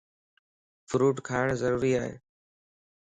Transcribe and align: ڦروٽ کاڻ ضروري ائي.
ڦروٽ 0.89 1.17
کاڻ 1.27 1.45
ضروري 1.61 1.91
ائي. 2.01 2.13